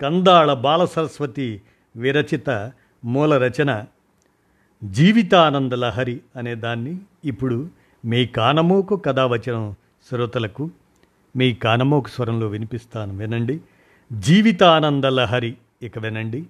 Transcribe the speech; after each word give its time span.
కందాళ 0.00 0.52
బాలసరస్వతి 0.52 1.62
విరచిత 1.96 2.72
మూల 3.04 3.38
రచన 3.38 3.84
జీవితానంద 4.84 5.72
లహరి 5.72 6.20
అనే 6.36 6.54
దాన్ని 6.54 6.98
ఇప్పుడు 7.24 7.70
మీ 8.04 8.26
కానమోకు 8.26 8.96
కథావచనం 8.96 9.74
శ్రోతలకు 10.08 10.70
మీ 11.36 11.54
కానమోకు 11.54 12.08
స్వరంలో 12.08 12.46
వినిపిస్తాను 12.46 13.18
వినండి. 13.18 13.60
జీవితానంద 14.12 15.04
లహరి 15.04 15.56
ఇక 15.82 15.98
వినండి. 15.98 16.46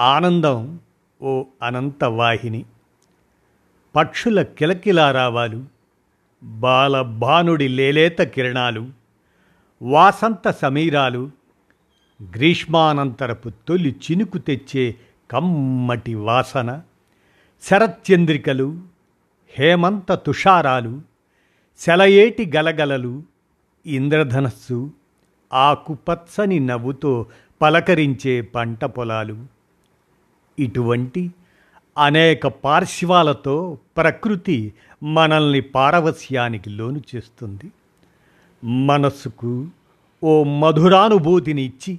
ఆనందం 0.00 0.80
ఓ 1.22 1.44
అనంత 1.62 2.04
వాహిని 2.04 2.64
పక్షుల 3.96 4.42
కిలకిలారావాలు 4.42 5.64
బాల 6.44 7.02
భానుడి 7.02 7.68
లేలేత 7.68 8.22
కిరణాలు 8.22 9.03
వాసంత 9.84 10.50
సమీరాలు 10.50 11.30
గ్రీష్మానంతరపు 12.22 13.50
తొలి 13.68 13.96
చినుకు 14.04 14.38
తెచ్చే 14.38 14.94
కమ్మటి 15.30 16.14
వాసన 16.14 16.82
శరత్చంద్రికలు 17.62 18.80
హేమంత 19.58 20.14
తుషారాలు 20.14 21.02
సెలయేటి 21.78 22.52
గలగలలు 22.56 23.22
ఇంద్రధనస్సు 23.86 24.90
ఆకుపచ్చని 25.52 26.60
నవ్వుతో 26.60 27.26
పలకరించే 27.62 28.40
పంట 28.40 28.84
పొలాలు. 28.84 29.46
ఇటువంటి 30.58 31.30
అనేక 31.98 32.46
పార్శ్వాలతో 32.46 33.78
ప్రకృతి 33.96 34.72
మనల్ని 35.02 35.60
పారవస్యానికి 35.60 36.70
లోను 36.70 37.02
చేస్తుంది. 37.16 37.70
మనస్సుకు 38.64 39.66
ఓ 40.24 40.44
మధురానుభూతిని 40.44 41.62
ఇచ్చి 41.62 41.98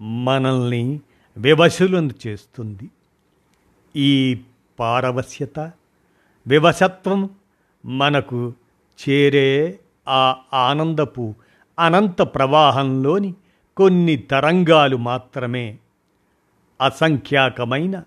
మనల్ని 0.00 1.00
వివశులను 1.38 2.10
చేస్తుంది. 2.26 2.90
ఈ 3.96 4.40
పారవశ్యత 4.78 5.72
వివశత్వం 6.46 7.30
మనకు 7.84 8.52
చేరే 9.08 9.78
ఆ 10.08 10.36
ఆనందపు 10.54 11.34
అనంత 11.78 12.22
ప్రవాహంలోని 12.22 13.34
కొన్ని 13.76 14.16
తరంగాలు 14.16 14.96
మాత్రమే. 14.96 15.78
అసంఖ్యాకమైన 16.80 18.02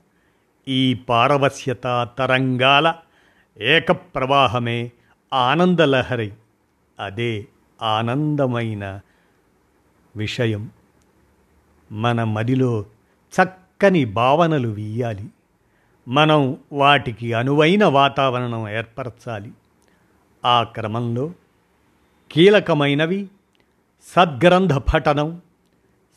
ఈ 0.67 0.93
పారవశ్యత 0.93 2.07
తరంగాల 2.19 2.93
ఏకప్రవాహమే 3.57 4.91
ఆనందలహరి. 5.33 6.33
అదే 6.99 7.45
ఆనందమైన 7.81 8.99
విషయం. 10.15 10.69
మన 11.91 12.23
మదిలో 12.23 12.85
చక్కని 13.41 14.05
భావనలు 14.05 14.67
వీయాలి. 14.67 15.25
మనం 16.07 16.57
వాటికి 16.71 17.33
అనువైన 17.33 17.85
వాతావరణం 17.85 18.69
ఏర్పరచాలి. 18.69 19.51
ఆ 20.45 20.63
క్రమంలో 20.63 21.33
కీలకమైనవి 22.31 23.29
సద్గ్రంథ 24.03 24.73
పఠనం 24.73 25.41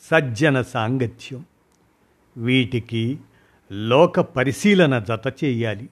సజ్జన 0.02 0.62
సాంగత్యం. 0.62 1.44
వీటికి 2.36 3.18
లోక 3.72 4.20
పరిశీలన 4.20 4.98
జత 4.98 5.44
చేయాలి. 5.44 5.88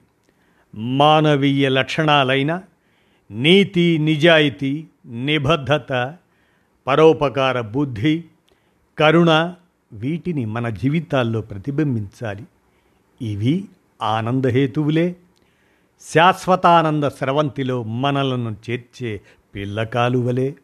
మానవీయ 0.75 1.69
లక్షణాలైన 1.69 2.61
నీతి 3.31 3.97
నిజాయితీ 3.97 4.87
నిబద్ధత 5.05 6.15
పరోపకార 6.87 7.61
బుద్ధి 7.61 8.23
కరుణ 8.99 9.53
వీటిని 9.93 10.45
మన 10.45 10.69
జీవితాల్లో 10.69 11.41
ప్రతిబింబించాలి. 11.41 12.43
ఇవి 13.21 13.65
ఆనందహేతువులే. 14.01 15.15
శాశ్వతానంద 16.01 17.03
స్రవంతిలో 17.03 17.83
మనలను 17.83 18.55
చేర్చే 18.69 19.21
పిల్లకాలువలే. 19.55 20.55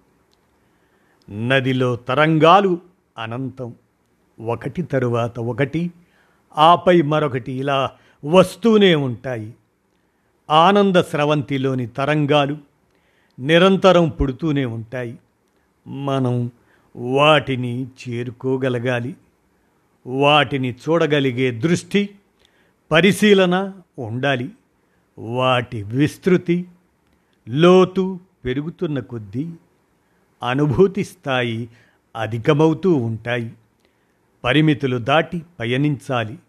నదిలో 1.29 1.95
తరంగాలు 1.95 2.79
అనంతం. 3.17 3.75
ఒకటి 4.41 4.81
తరువాత 4.81 5.39
ఒకటి 5.39 5.91
ఆపై 6.57 7.01
మరొకటి 7.01 7.51
ఇలా 7.51 7.91
వస్తూనే 8.25 8.95
ఉంటాయి. 8.95 9.53
ఆనంద 10.49 10.95
స్రవంతిలోని 10.95 11.87
తరంగాలు 11.87 12.68
నిరంతరం 13.39 14.09
పుడుతూనే 14.09 14.65
ఉంటాయి. 14.65 15.19
మనం 15.87 16.51
వాటిని 16.95 17.87
చేరుకోగలగాలి. 17.87 19.15
వాటిని 20.07 20.71
చూడగలిగే 20.71 21.51
దృష్టి 21.51 22.09
పరిశీలన 22.91 23.73
ఉండాలి. 23.99 24.51
వాటి 25.19 25.83
విస్తృతి 25.83 26.65
లోతు 27.49 28.19
పెరుగుతున్న 28.45 28.99
కొద్దీ 28.99 29.53
అనుభూతి 30.49 31.03
స్థాయి 31.03 31.69
అధికమవుతూ 32.15 32.93
ఉంటాయి. 32.93 33.53
పరిమితులు 34.43 34.97
దాటి 34.97 35.41
పయనించాలి. 35.59 36.39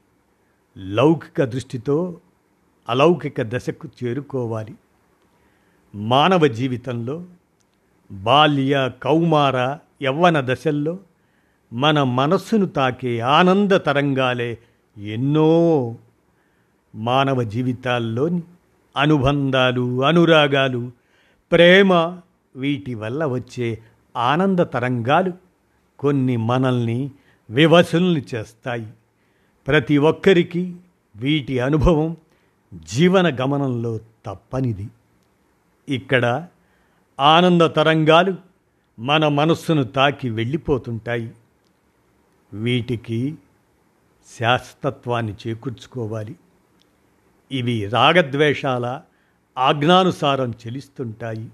లౌకిక 0.79 1.45
దృష్టితో 1.45 2.21
అలౌకిక 2.89 3.43
దశకు 3.43 3.89
చేరుకోవాలి. 4.05 4.75
మానవ 5.95 6.47
జీవితంలో 6.47 7.25
బాల్య 8.13 8.91
కౌమార 9.03 9.79
యవ్వన 10.03 10.41
దశల్లో 10.41 10.99
మన 11.73 12.03
మనస్సును 12.03 12.67
తాకే 12.67 13.21
ఆనంద 13.21 13.73
తరంగాలే 13.73 14.59
ఎన్నో 14.99 15.95
మానవ 16.95 17.43
జీవితాల్లోని 17.43 18.43
అనుబంధాలు 18.97 20.05
అనురాగాలు 20.05 20.91
ప్రేమ 21.53 22.19
వీటి 22.57 22.95
వల్ల 22.95 23.25
వచ్చే 23.25 23.79
ఆనంద 24.17 24.59
తరంగాలు 24.59 25.33
కొన్ని 25.99 26.37
మనల్ని 26.37 27.11
వివసుల్ని 27.51 28.25
చేస్తాయి. 28.35 28.87
ప్రతి 29.67 29.99
ఒక్కరికి 29.99 30.77
వీటి 31.17 31.61
అనుభవం 31.61 32.17
జీవన 32.93 33.37
గమనంలో 33.37 34.01
తప్పనిది. 34.27 34.89
ఇక్కడ 35.91 36.47
ఆనంద 37.21 37.63
తరంగాలు 37.63 38.37
మన 38.99 39.29
మనస్సును 39.29 39.85
తాకి 39.85 40.31
వెళ్ళిపోతుంటాయి. 40.31 41.35
వీటికి 42.53 43.39
శాశ్వతత్వాన్ని 44.41 45.35
చేకూర్చుకోవాలి. 45.47 46.37
ఇవి 47.53 47.87
రాగద్వేషాల 47.87 49.03
ఆజ్ఞానుసారం 49.59 50.51
చెలిస్తుంటాయి. 50.51 51.51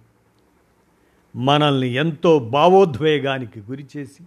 మనల్ని 1.36 1.88
ఎంతో 1.88 2.38
భావోద్వేగానికి 2.38 3.60
గురిచేసి 3.60 4.22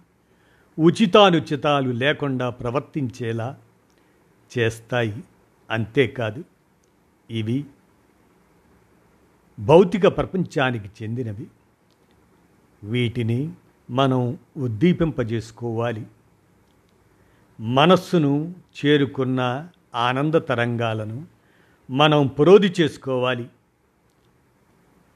ఉచితానుచితాలు 0.78 1.90
లేకుండా 1.90 2.50
ప్రవర్తించేలా 2.50 3.58
చేస్తాయి. 4.58 5.24
అంతేకాదు 5.70 6.44
ఇవి 7.30 7.64
భౌతిక 9.60 10.06
ప్రపంచానికి 10.06 10.90
చెందినవి. 11.02 11.46
వీటిని 12.82 13.52
మనం 13.90 14.38
ఉద్దీపింపజేసుకోవాలి. 14.56 16.06
మనస్సును 17.60 18.54
చేరుకున్న 18.86 19.68
ఆనంద 19.94 20.34
తరంగాలను 20.34 21.26
మనం 21.90 22.26
పురోధి 22.26 22.74
చేసుకోవాలి. 22.80 23.48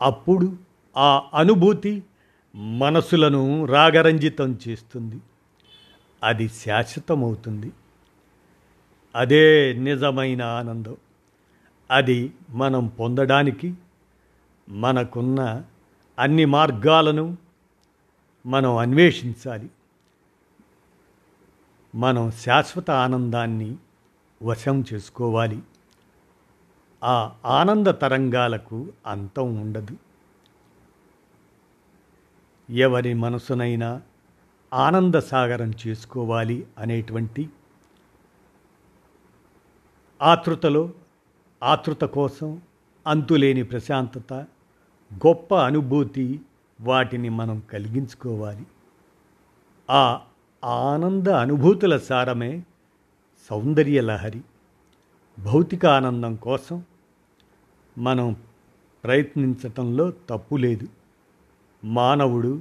అప్పుడు 0.02 0.56
ఆ 0.96 1.30
అనుభూతి 1.34 2.02
మనసులను 2.54 3.64
రాగరంజితం 3.64 4.58
చేస్తుంది. 4.68 5.20
అది 6.24 6.48
శాశ్వతమవుతుంది. 6.48 7.72
అదే 9.16 9.72
నిజమైన 9.72 10.42
ఆనందం. 10.42 10.96
అది 11.90 12.32
మనం 12.50 12.86
పొందడానికి 12.86 13.74
మనకున్న 14.68 15.64
అన్ని 16.18 16.44
మార్గాలను 16.44 17.36
మనం 18.46 18.76
అన్వేషించాలి. 18.76 19.70
మనం 21.94 22.30
శాశ్వత 22.30 22.90
ఆనందాన్ని 22.90 23.76
వశం 24.42 24.84
చేసుకోవాలి. 24.92 25.62
ఆ 27.04 27.32
ఆనంద 27.44 27.86
తరంగాలకు 27.86 28.92
అంతం 29.06 29.60
ఉండదు. 29.60 29.96
ఎవరి 32.70 33.14
మనసునైనా 33.14 34.02
ఆనంద 34.74 35.14
సాగరం 35.14 35.72
చేసుకోవాలి 35.86 36.66
అనేటువంటి 36.78 37.48
ఆతృతలో 40.22 40.90
ఆతృత 41.62 42.04
కోసం 42.04 42.62
అంతులేని 43.06 43.62
ప్రశాంతత 43.62 44.46
గొప్ప 45.26 45.54
అనుభూతి 45.54 46.40
వాటిని 46.80 47.28
మనం 47.28 47.62
కలిగించుకోవాలి. 47.72 48.66
ఆ 49.90 50.20
ఆనంద 50.64 51.28
అనుభూతుల 51.28 51.96
సారమే 51.96 52.62
సౌందర్య 53.50 54.00
లహరి. 54.00 54.42
భౌతిక 55.38 55.86
ఆనందం 55.86 56.34
కోసం 56.34 56.82
మనం 57.98 58.36
ప్రయత్నించటంలో 59.04 60.10
తప్పు 60.10 60.56
లేదు. 60.56 60.88
మానవుడు 61.84 62.60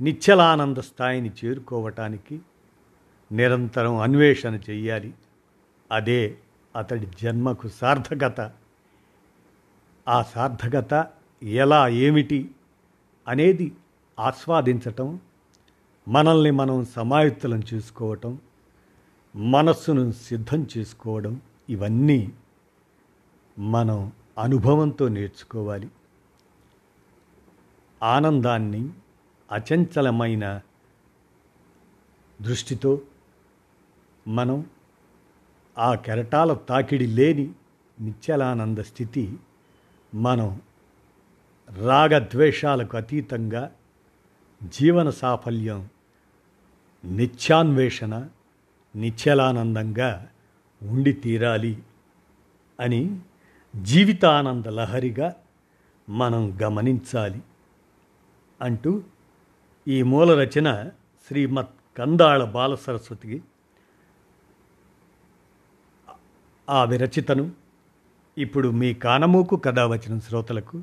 నిశ్చలానంద 0.00 0.76
స్థాయిని 0.76 1.30
చేరుకోవటానికి 1.44 2.40
నిరంతరం 3.32 3.96
అన్వేషణ 3.96 4.54
చెయ్యాలి. 4.54 5.14
అదే 5.92 6.36
అతడి 6.76 7.06
జన్మకు 7.22 7.68
సార్థకత. 7.68 8.52
ఆ 10.08 10.22
సార్థకత 10.22 11.06
ఎలా 11.42 11.88
ఏమిటి 11.88 12.50
అనేది 13.28 13.72
ఆస్వాదించటం 14.18 15.20
మనల్ని 16.08 16.50
మనం 16.50 16.84
సమాయుత్తలం 16.84 17.62
చేసుకోవటం 17.74 18.38
మనస్సును 19.36 20.12
సిద్ధం 20.12 20.66
చేసుకోవడం 20.78 21.40
ఇవన్నీ 21.68 22.32
మనం 23.58 24.12
అనుభవంతో 24.38 25.08
నేర్చుకోవాలి. 25.08 25.88
ఆనందాన్ని 28.02 28.90
అచంచలమైన 29.52 30.60
దృష్టితో 32.40 33.00
మనం 34.28 34.66
ఆ 35.78 35.94
కెరటాల 35.94 36.54
తాకిడి 36.54 37.06
లేని 37.06 37.52
నిత్యలానంద 38.00 38.78
స్థితి 38.78 39.36
మనం 40.14 40.60
రాగద్వేషాలకు 41.70 42.96
అతీతంగా 42.96 43.72
జీవన 44.62 45.10
సాఫల్యం 45.10 45.88
నిత్యాన్వేషణ 47.04 48.28
నిశ్చలానందంగా 48.96 50.28
ఉండి 50.82 51.12
తీరాలి 51.12 51.82
అని 52.80 53.20
జీవితానంద 53.82 54.66
లహరిగా 54.66 55.34
మనం 56.08 56.58
గమనించాలి 56.62 57.42
అంటూ 58.60 59.02
ఈ 59.88 60.02
మూల 60.02 60.44
రచన 60.44 60.90
శ్రీమత్ 61.28 61.68
కందాళ 61.98 62.44
బాలసరస్వతికి 62.44 63.42
ఆ 66.70 66.84
విరచితను. 66.84 67.50
ఇప్పుడు 68.38 68.68
మీ 68.68 68.94
కానమూకు 68.94 69.56
కథ 69.56 69.78
వచ్చిన 69.78 70.18
శ్రోతలకు 70.18 70.82